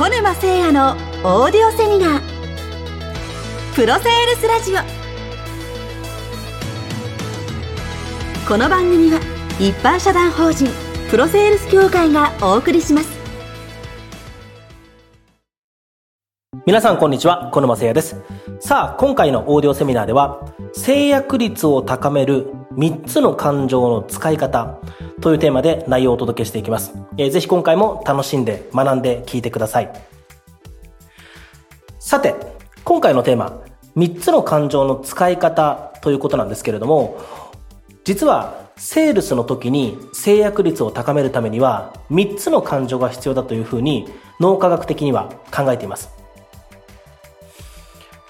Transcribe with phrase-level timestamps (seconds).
[0.00, 2.22] 小沼誠也のオーディオセミナー。
[3.74, 4.76] プロセールスラジオ。
[8.48, 9.20] この番組は
[9.58, 10.70] 一般社団法人
[11.10, 13.10] プロセールス協会がお送りします。
[16.64, 17.50] 皆さんこんにちは。
[17.52, 18.16] 小沼誠也です。
[18.58, 20.40] さあ今回のオーディオセミナーでは
[20.72, 24.78] 制約率を高める3つの感情の使い方
[25.20, 26.94] というテーマで内容をお届けしていきます。
[27.18, 29.90] えー、ぜひ今回も楽しんで学んで聞いてください。
[31.98, 32.34] さて、
[32.84, 33.62] 今回のテーマ、
[33.96, 37.20] 3つの感情の使い方ということなんですけれども、
[38.04, 44.08] 実はセールスの時に制約率を高めるためには3つの感情が必要だというふうに
[44.40, 46.08] 脳科学的には考えています。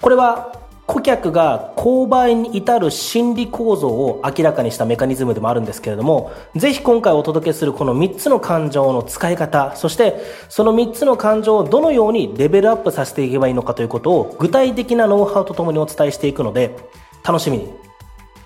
[0.01, 0.60] これは
[0.91, 16.75] 顧客が購買に至る心理構造を明らかにしたメカニズムでもあるんですけれども、ぜひ今回お届けするこの3つの感情の使い方、そしてその3つの感情をどのようにレベルアップさせていけばいいのかということを具体的なノウハウとともにお伝えしていくので、
[17.23, 17.73] 楽しみに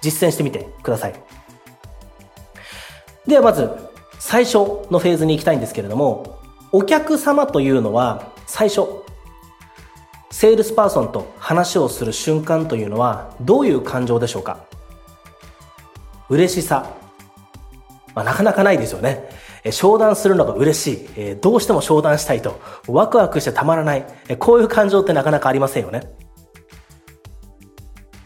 [0.02, 1.16] 実践してみてください。
[3.26, 3.72] ではまず、
[4.20, 4.58] 最初
[4.92, 6.38] のフェーズに行きたいんですけれども、
[6.72, 8.84] お客様というのは最初、
[10.30, 14.66] セールスパーソンと話をする瞬間というのはどういう感情でしょうか？
[16.28, 16.90] 嬉しさ。
[18.16, 19.30] まあ、なかなかないですよね。
[19.64, 26.02] え商談するのが嬉しい、えどうしても商談したいと、ワクワクしてたまらない、えこういう感情ってなかなかありませんよね。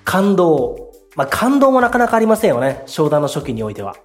[0.06, 0.92] 感動。
[1.18, 2.84] まあ、感動もなかなかありませんよね。
[2.86, 3.96] 商談の初期においては。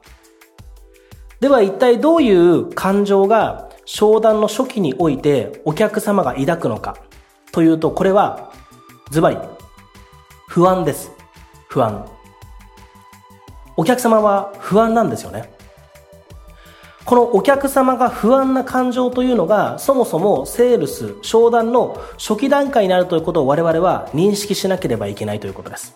[1.38, 6.96] では一体どういう感情が商談の初期においてお客様が抱くのか。
[7.52, 8.50] というと、これは、
[9.10, 9.36] ズバリ、
[10.48, 11.12] 不安です。
[11.68, 12.08] 不安。
[13.76, 15.52] お客様は不安なんですよね。
[17.04, 25.94] このお客様が不安な感情というのが、そもそもセールス、商談の初期段階にあるということを我々は認識しなければいけないということです。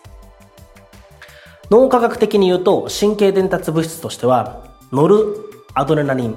[1.71, 5.35] 脳科学的に言うと、神経伝達物質としては、ノル
[5.73, 6.37] アドレナリン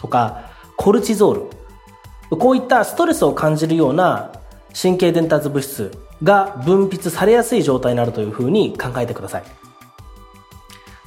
[0.00, 1.34] とか、コルチゾー
[2.30, 4.32] ル、こういったストレスを感じるような
[4.80, 5.90] 神経伝達物質
[6.22, 9.42] が分泌されやすい状態になるというふうに考えてください。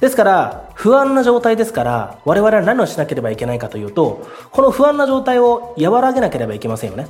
[0.00, 7.06] ですから、不安な状態ですから、我々は何をしなければいけないかというと、この不安な状態を和らげなければいけませんよね。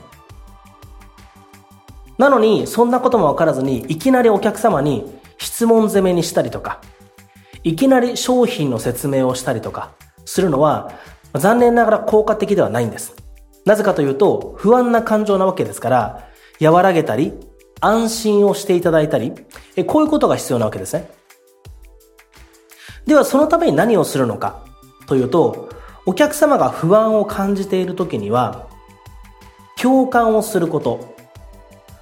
[2.19, 6.81] なのに、そんなこともわからずに、いきなりお客様に質問攻めにしたりとか、
[7.65, 9.93] いきなり商品の説明をしたりとか
[10.27, 10.93] するのは、
[11.34, 13.17] 残念ながら効果的ではないんです。
[13.65, 16.31] なぜかというと、不安な感情なわけですから、
[16.67, 17.33] 和らげたり、
[17.81, 19.33] 安心をしていただいたり、
[19.87, 21.11] こういうことが必要なわけですね。
[23.06, 24.65] では、そのために何をするのか
[25.06, 25.69] というと、
[26.06, 28.67] お客様が不安を感じている時には、
[29.81, 31.15] 共感をすること。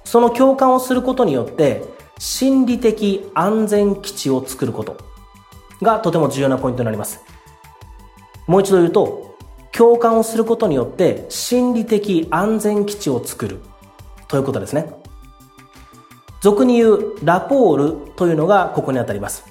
[0.03, 1.83] その共感をすることによって、
[2.19, 4.97] 心理的安全基地を作ること
[5.81, 7.21] がとても重要なポイントになります。
[8.45, 9.35] もう一度言うと、
[9.71, 13.61] 共感をすることによって心理的安全基地を作る。
[14.31, 14.91] ということですね。
[16.39, 17.77] 俗に言うラポー
[18.07, 19.45] ルというのがここにあたります。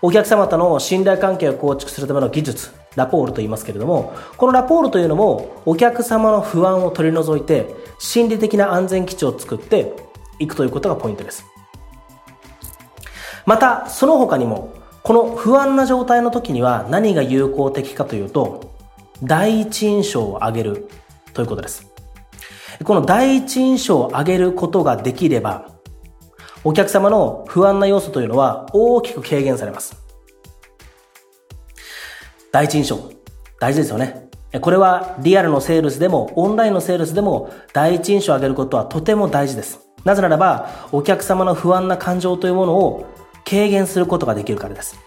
[0.00, 9.94] お客様との信頼関係を構築するための技術、ラポールと言いますけれども、このラポールというのもお客様の不安を取り除いて心理的な安全基地を作って
[10.38, 11.44] いくということがポイントです。
[13.44, 18.72] また、その他にも、この不安な状態の時には何が有効的かというと、
[19.22, 20.88] 第一印象を上げる
[21.32, 21.95] ということです。
[22.84, 25.68] この第一印象を上げることができれば、
[26.64, 29.96] お客様の不安な要素というのは大きく軽減されます。
[32.52, 32.98] 第一印象、
[33.60, 34.26] 大事ですよね。
[34.60, 39.80] これはリアルのセールスでもオンラインのセールスでも第一印象を上げることはとても大事です。
[40.04, 43.06] なぜならばお客様の不安な感情というものを
[43.44, 44.98] 軽減することができるからです。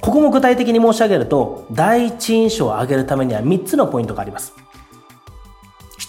[0.00, 4.52] ここも具体的に申し上げると第一印象を上げるためには3つのポイントがあります。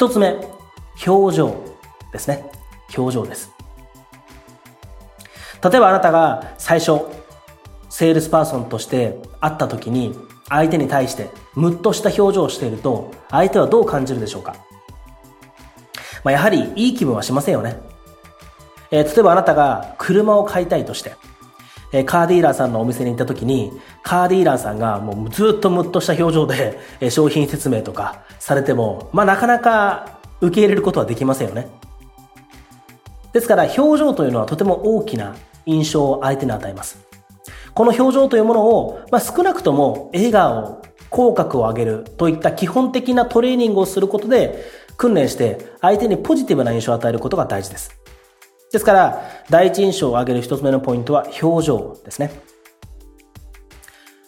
[0.03, 0.35] 一つ目、
[1.07, 1.55] 表情
[2.11, 2.43] ですね。
[2.97, 3.53] 表情です。
[5.63, 7.05] 例えばあなたが最初、
[7.89, 10.13] セールスパーソンとして会った時に、
[10.49, 14.57] 相手に対してムッとした表情をしていると、相手はどう感じるでしょうか？
[16.25, 17.79] まあ、やはりいい気分はしませんよね。
[18.91, 21.15] えー、例えばあなたが車を買いたいとして、
[21.93, 31.67] え、カーディーラーさんのお店に行った時に、カーディーラーさんがもうずっとムッとした表情で、え、商品説明とかされても、まあなかなか受け入れることはできませんよね。
[33.31, 35.35] ですから表情というのはとても大きな
[35.65, 36.99] 印象を相手に与えます。
[37.73, 44.63] この表情というものを、まあ、少なくとも笑顔、口角を上げるといった基本的なトレーニングをすることで
[44.97, 48.02] 訓練して相手にポジティブな印象を与えることが大事です。
[48.73, 49.21] ですから、
[49.51, 52.41] 第一印象を上げる一つ目のポイントは表情ですね。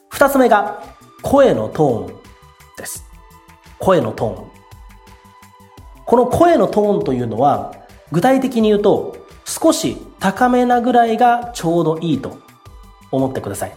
[0.09, 0.83] 二つ目が
[1.23, 2.15] 声のトーン
[2.77, 3.03] です。
[3.79, 6.05] 声のトーン。
[6.05, 7.73] この声のトーンというのは
[8.11, 12.37] 具体的に言うと少し高めなぐらいがちょうどいいと
[13.11, 13.75] 思ってください。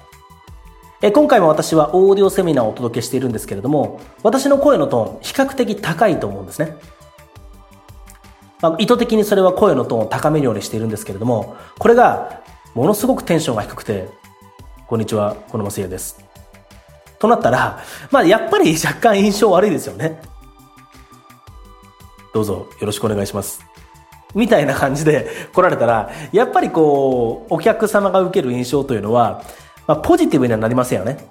[1.00, 6.76] え今回も私はオーディオセミナーをお届けしているんですけれども、私の声のトーン、比較的高いと思うんですね。
[8.60, 12.42] まあ、意図的にそれは声のトーンを高めるようにしているんですけれども、これが
[12.74, 14.08] ものすごくテンションが低くて、
[14.86, 16.24] こんにちは、このませやです。
[17.18, 20.20] となったら、まあやっぱり若干印象悪いですよね。
[22.34, 23.60] どうぞよろしくお願いします。
[24.34, 29.42] みたいな感じで来られたら、やっぱりこう、お客様が受ける印象というのは、
[29.86, 31.28] まあ、ポジティブにはなりませんよね。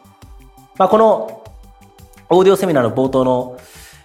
[0.77, 1.43] まあ、この、
[2.29, 3.57] オーディオセミナーの冒頭の、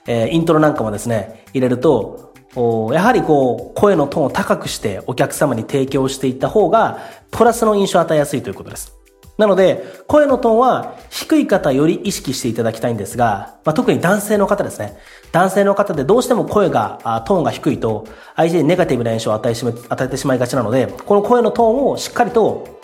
[0.06, 6.98] えー、イントロなんかもですね、入れると、やはりこう、声のトーンを高くしてお客様に提供していった方が、
[7.30, 8.92] プラスの印象を与えやすいということです。
[9.38, 14.98] なので、声のトーンは低い方より意識していただきたいんですが、まあ、特に男性の方ですね。
[15.32, 18.06] 男性の方でどうしても声が、トーンが低いと、
[18.36, 22.80] 相手にネガティブな印象を与えし与えてしまいがちなので、この声のトーンをしっかりと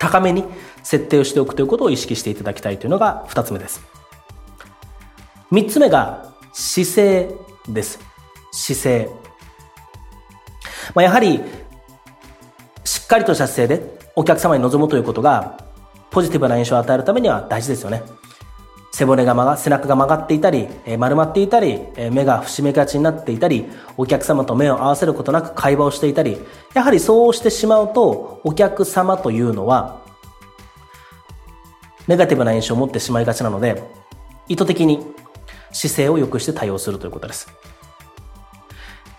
[0.00, 0.44] 高めに
[0.82, 3.80] 設定をしておくということを意識していただきたいというのが2つ目です。
[5.52, 7.28] 3つ目が姿勢
[7.68, 8.13] です。
[8.54, 9.10] 姿勢。
[10.94, 11.40] まあ、やはり、
[12.84, 15.58] しっかりとした姿勢でお客様に臨むということが、
[16.10, 18.02] ポジティブな印象を与えるためには大事ですよね。
[18.92, 23.66] 背骨が曲が、背中が曲がっていたり、え丸まっていたり、え目が節目がちになっていたり、
[23.96, 26.38] お客様と目を合わせることなく会話をしていたり、
[26.74, 30.00] やはりそうしてしまうと、お客様というのは、
[32.06, 33.82] ネガティブな印象を持ってしまいがちなので、
[34.46, 35.04] 意図的に
[35.72, 37.48] 姿勢を良くして対応するということです。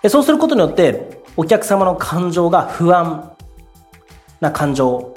[0.10, 3.32] そうすることによって、お客様の感情が不安
[4.40, 5.14] な感情、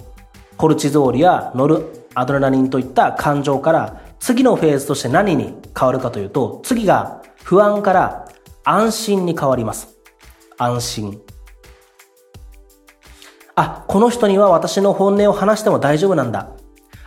[0.57, 8.29] コルチゾールやノルアドレナリンといった感情から次のフェーズとして何に変わるかというと、次が不安から
[8.65, 9.97] 安心に変わります。
[10.59, 11.21] 安心。
[13.55, 16.49] あ、この人には私の本音を話しても大丈夫なんだ。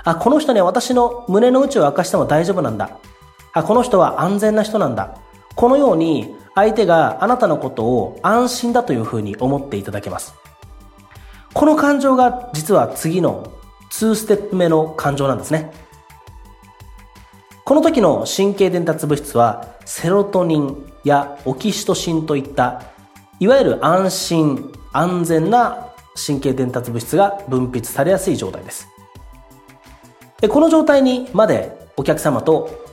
[0.04, 2.98] あ、この人には私の胸の内を明かしても大丈夫なんだ。
[3.54, 5.16] あ、この人は安全な人なんだ。
[5.56, 10.34] このように相手があなたのことを安心だというふうに思っていただけます。
[11.54, 13.52] この感情が実は次の
[13.92, 15.72] 2ステップ目の感情なんですね。
[17.64, 22.84] この時の神経伝達物質はセロトニンやオキシトシンといった
[23.40, 28.88] いわゆる安心安全な神経伝達物質が分泌されやすい状態です
[30.50, 32.91] この状態にまでお客様と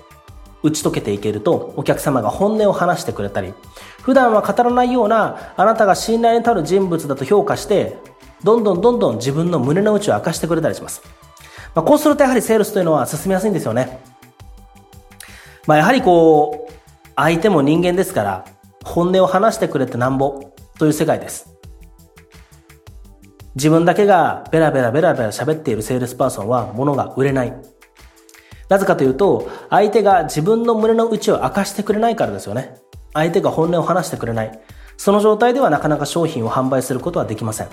[0.63, 3.55] 打ち解けていけるとお客様が本音を話してくれたり
[4.03, 7.97] 普段は語らないようなあなたが信頼に足る人物だと評価して
[8.43, 11.03] どんどんどんどん自分の胸の内を明かしてくれたりします、
[11.75, 14.01] まあ、こうするとやはりセールスというのは進みやすいんですよね
[15.69, 16.73] まあ、やはりこう、
[17.15, 18.47] 相手も人間ですから、
[18.85, 21.55] 本音を話してくれてなんぼという世界です。
[23.55, 27.53] 自分だけがベラベラベラベラ喋っているセールスパーソンは物が売れない。
[28.69, 32.77] なぜかというと、相手が自分の胸の内を明かしてくれないからですよね。
[33.15, 34.61] 相手が本音を話してくれない。
[34.97, 37.69] その状態ではなかなか商品を販売することはできません。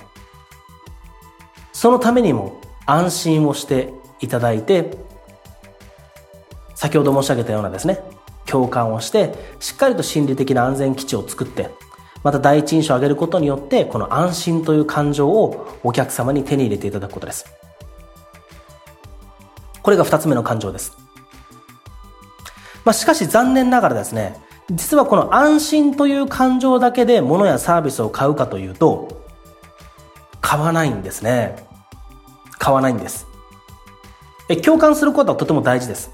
[1.72, 4.96] そのためにも安心をしていただいて、
[6.74, 8.00] 先ほど申し上げたようなですね、
[8.46, 11.70] 共感をして、しっかりと心理的な安全基地を作って、
[12.22, 17.46] また第一印象を上げることによって、この安心という感情をお客様に手に入れていただくことです。
[19.86, 20.98] これが二つ目の感情です。
[22.84, 24.36] まあ、しかし残念ながらですね、
[24.68, 29.22] 実はこの安心という感情だけで物やサービスを買うかというと、
[30.40, 31.54] 買わないんですね。
[32.58, 33.28] 買わないんです。
[34.48, 36.10] え共感することはとても大事です。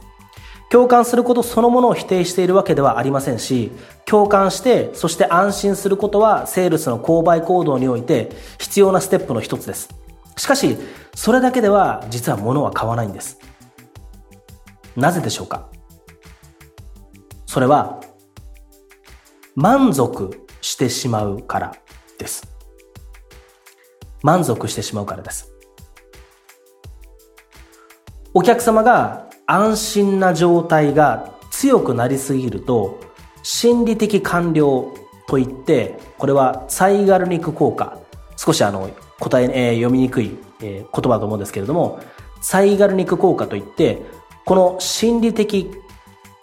[0.71, 3.73] 共感することそのものを否定しているわけではありませんし、
[4.05, 9.89] 共感して、そして安心することは、セールスの購買行動において必要なステップの一つです。
[10.37, 10.77] しかし、
[11.15, 13.39] それだけでは実は物は買わないんです。
[14.97, 15.69] なぜでしょうか？
[17.47, 18.01] それは、
[19.55, 21.77] 満足してしまうから
[22.19, 22.49] です。
[24.23, 25.53] 満足してしまうからです。
[28.35, 32.99] お客様が安心な状態が強くなりすぎると、
[33.43, 34.95] 心理的完了
[35.27, 37.99] といって、これはサイガルニク効果。
[38.37, 42.01] 少しあの、答え、えー、読みにくい、えー、言葉だと思うんですけれども、
[42.41, 44.03] サイガルニク効果といって、
[44.45, 45.71] この心理的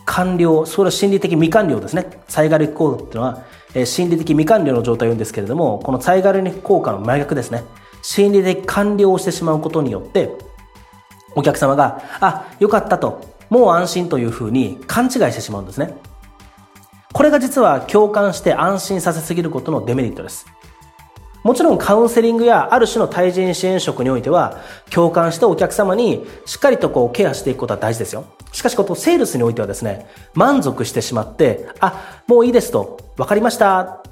[0.06, 2.06] 完了、それは心理的未完了ですね。
[2.28, 3.44] サイガリック効果っていうのは、
[3.76, 7.64] えー、心理的未完了の状態を言うんですけれども、このサイガリック効果の真逆ですね。
[8.02, 10.32] 心理的完了をしてしまうことによって、
[11.36, 15.94] お客様が、あ、よかったと、もう安心というふうに勘違いしてしまうんですね。
[17.14, 20.46] これが実は共感して安心させすぎることのデメリットです。
[21.44, 28.26] もちろんカウンセリングやある種の対人支援職においては共感してお客様にしっかりとこうケアしていくことは大事ですよ。
[28.52, 34.04] しかしこのセールスにおいてはですね、満足してしまって、あ、もういいですと、わかりました。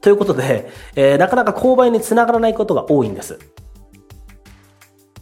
[0.00, 3.38] ということで、えー、なかなか購買につながらないことが多いんです。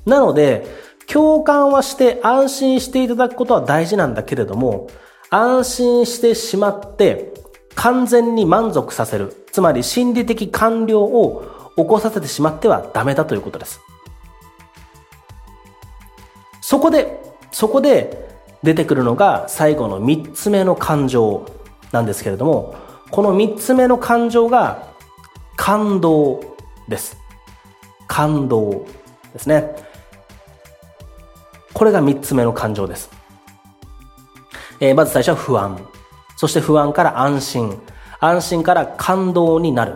[0.04, 0.66] なので、
[1.06, 4.88] 共感はして安心していただくことは大事なんだけれども、
[5.30, 7.32] 安心してしまって
[7.74, 9.46] 完全に満足させる。
[9.52, 13.80] つまり心理的完了を起こさせてしまってはダメだということです。
[16.60, 17.20] そこで、
[17.52, 18.28] そこで
[18.62, 21.46] 出てくるのが最後の三つ目の感情
[21.92, 22.74] なんですけれども、
[23.10, 24.88] この三つ目の感情が
[25.56, 26.56] 感動
[26.88, 27.16] です。
[28.06, 28.86] 感動
[29.32, 29.74] ですね。
[31.72, 33.10] これが三つ目の感情です。
[34.80, 35.93] えー、まず最初は不安。
[36.44, 37.80] そして不安から安心。
[38.20, 39.94] 安心から感動になる。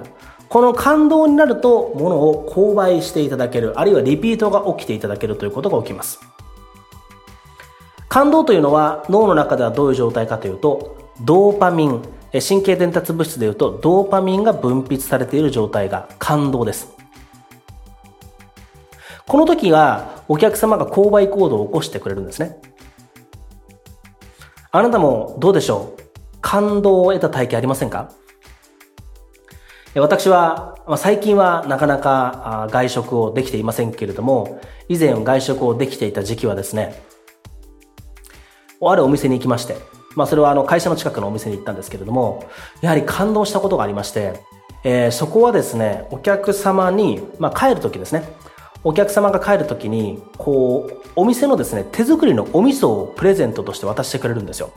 [0.49, 6.19] この感動になると、ものを購買していただける、あるいはリピートが起きていただけるということが起きます。
[8.09, 12.03] 感動というのは脳の中ではどういう状態かというと、ドーパミン、
[12.33, 16.97] 神経伝達物質でいうとドーパミンが分泌されている状態が感動です。
[19.27, 22.59] この時がお客様が購買行動を起こしてくれるんですね。
[24.71, 26.08] あなたもどうでしょう？
[26.41, 28.11] 感動を得た体験ありませんか？
[29.95, 37.03] 私は、最近はなかなか外食をできていませんけれども、以前外食をできていた時期はですね、
[38.81, 39.77] あるお店に行きまして、
[40.15, 42.49] まあそれはあの会社の近くのお店に行ったんですけれども、
[42.81, 44.41] やはり感動したことがありまして、
[44.85, 48.29] えー、そこはですね、お客様に、まあ帰るときですね、
[48.85, 54.71] お客様が帰るときに、こう、お店のですね、手作りのお味噌をプレゼントとして渡してくれるんですよ。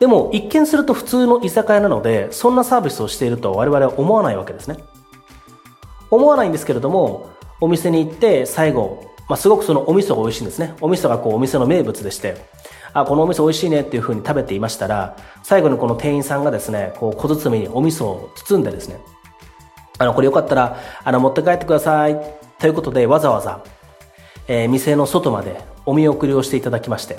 [0.00, 4.78] でも、一見すると普通の居酒屋なので、そんなサービスをしていると我々は思わないわけですね。
[6.10, 10.74] 思わないんですけれども、お店に行って最後、まあ、すごくそのお味噌が美味しいんですね。
[10.80, 12.36] お味噌がこうお店の名物でして、
[12.92, 18.98] あ、このお味噌美味しいねっていう風に食べていましたら、最後にこの店員さんがですね、こう小包みにお味噌を包んでですね、
[19.98, 22.20] あの、これよかったら、あの、持って帰ってください。
[22.58, 23.62] ということで、わざわざ、
[24.48, 27.18] えー、店の外までお見送りをしていただきまして、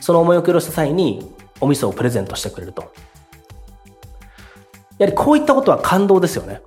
[0.00, 2.92] そのお見送りをした際に、お味噌をプレゼントしてくれると。
[4.98, 6.60] やはりこういったことは感動ですよね。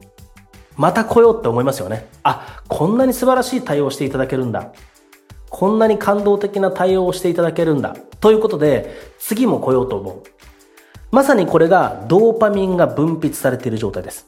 [0.76, 2.08] また来ようって思いますよね。
[2.24, 4.72] あ、こんなに素晴らしい対応をしていただけるんだ。
[5.50, 7.96] こんなに感動的な対応をしていただけるんだ。
[8.20, 10.24] ということで、次も来ようと思う。
[11.12, 14.26] まさにこれがドーパミンが分泌されている状態です。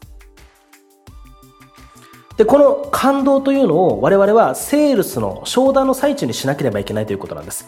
[2.38, 7.68] で、この感動というのを我々はセールスの商談の最中にしなければいけないということなんです。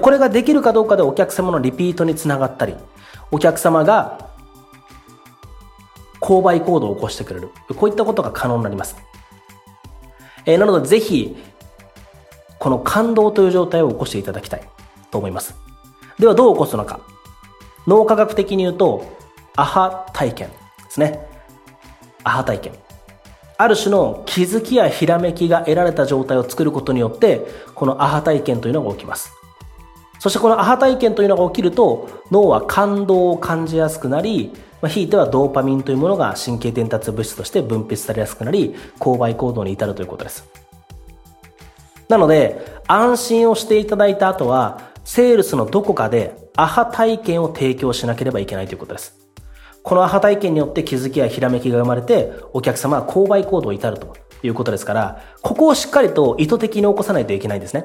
[0.00, 2.74] これができるかどうかでお客様のリピートにつながったり、
[3.30, 4.28] お客様が
[6.20, 7.50] 購買行動を起こしてくれる。
[7.76, 8.96] こういったことが可能になります。
[10.46, 11.36] えなのでぜひ
[12.58, 14.68] この感動という状態を起こしていただきたい
[15.10, 15.54] と思います。
[16.18, 17.00] ではどう起こすのか。
[17.86, 19.04] 脳科学的に言うと、
[19.56, 20.54] アハ体験で
[20.90, 21.26] すね。
[22.24, 22.87] アハ体験。
[23.60, 29.32] ある種の気づきやひらめきが得られた状態を作ることによって、このアハ体験というのが起きます。
[30.20, 40.48] そしてこのアハ体験というのが起きると、脳は感動を感じやすくなり、まあ、ひいてはドーパミンというものが神経伝達物質として分泌されやすくなり、購買行動に至るということです。
[42.08, 49.27] なので、安心をしていただいた後は、セールスのどこかでアハ体験を提供しなければいけないということです。
[49.88, 57.84] このアハ体験によって気づきやひらめきが生まれて、お客様は購買行動に至るということですから、ここをしっかりと意図的に起こさないといけないんですね。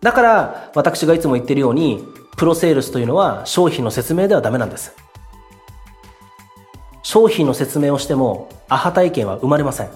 [0.00, 2.04] だから、私がいつも言ってるように、
[2.36, 4.94] プロセールスというのは商品の説明ではダメなんです。
[7.02, 9.90] 商品の説明をしても、アハ体験は生まれません。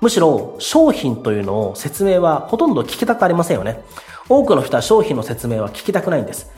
[0.00, 3.82] むしろ商品というのを説明はほとんど聞きたくありませんよね。
[4.30, 6.50] 多くの人は商品の説明は聞きたくないんです。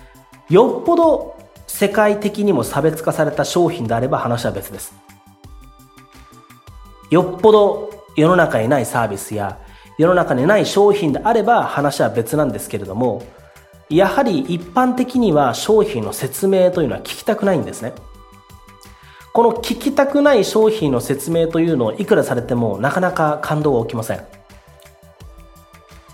[0.48, 1.36] よっぽど
[1.78, 4.94] 世界的にも差別化された商品であれば話は別です。
[7.10, 9.58] よっぽど世の中にないサービスや
[9.98, 13.22] 世の中にない商品であれば話は別なんですけれども、
[13.90, 17.92] やはり一般的には商品の説明というのは聞きたくないんですね。
[19.34, 24.24] この聞きたくない商品の説明というのをいくらされてもなかなか感動は起きません。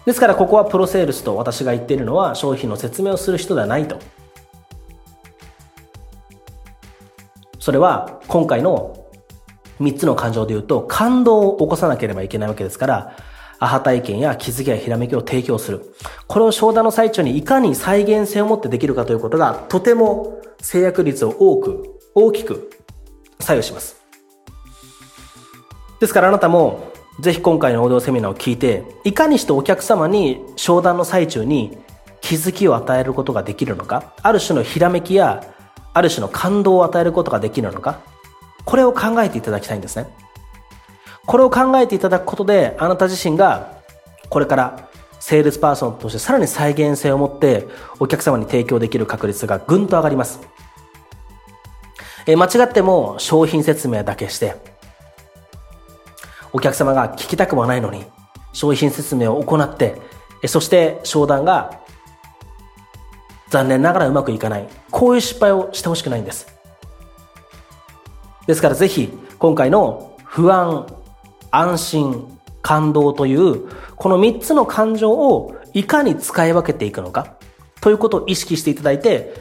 [0.07, 4.01] ですからここはプロセールスと私が言っているのは商品の説明をする人ではないと。
[7.63, 9.07] それは今回の
[9.81, 13.17] 3つの感情で言うと感動を起こさなければいけないわけですから、
[13.61, 15.95] アハ体験や気づきやひらめきを提供する。
[16.27, 22.69] これを商談の最中にいかに再現性を持ってできるかということがとても制約率を多く、大きく
[23.39, 24.03] 作用します。
[26.01, 26.91] ですからあなたも
[27.21, 31.79] ぜひ今回のオーディオセミナーを聞いて、いかにしてお客様に商談の最中に
[32.21, 35.52] 気づきを与えることができるのか、ある種のひらめきや、
[35.95, 38.01] ある種の感動を与えることができるのか、
[38.65, 40.07] これを考えていただきたいんですね。
[41.27, 43.79] これを考えていただくことで、あなた自身が
[44.29, 44.89] これから
[45.21, 47.69] セールスパーソンとしてさらに再現性を持って
[48.01, 50.41] お客様に提供できる確率がぐんと上がります。
[52.27, 54.57] え間違っても商品説明だけして、
[56.53, 58.05] お客様が聞きたくもないのに、
[58.53, 60.01] 商品説明を行って、
[60.47, 61.82] そして商談が
[63.53, 64.67] 残念ながらうまくいかない。
[64.91, 66.47] こういう失敗をしてほしくないんです。
[68.47, 70.87] ですからぜひ今回の不安、
[71.51, 77.35] 安心、感動というこの3つの感情をいかに使い分けていくのか
[77.83, 79.35] ということを意識していただいて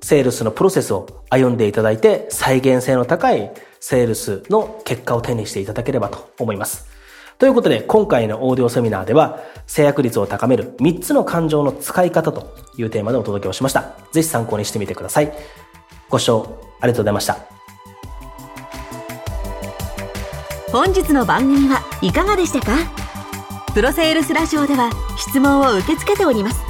[0.00, 6.95] セールスのプロセスを歩んでいただいて再現性の高いセールスの結果を手にしていただければと思います。
[7.38, 13.94] ということで、今回のオーディオセミナーでは、制約率を高める3つの感情の使い方というテーマでお届けをしました。
[14.12, 15.32] ぜひ参考にしてみてください。
[16.08, 17.38] ご視聴ありがとうございました。
[20.72, 22.72] 本日の番組はいかがでしたか？
[23.74, 26.60] プロセールスラジオでは質問を受け付けております。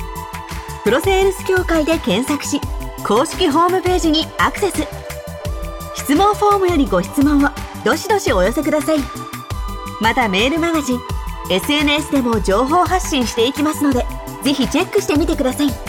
[0.83, 2.61] プロセールス協会で検索し、
[3.05, 4.83] 公式ホームページにアクセス。
[5.95, 7.51] 質問フォームよりご質問を
[7.85, 8.99] どしどしお寄せください
[10.01, 11.01] またメールマガジン
[11.51, 14.05] SNS でも情報発信していきますので
[14.43, 15.86] ぜひチェックしてみてください。